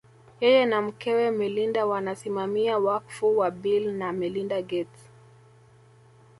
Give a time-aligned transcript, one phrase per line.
[0.41, 5.09] Yeye na mkewe Melinda wanasimamia wakfu wa Bill na Melinda Gates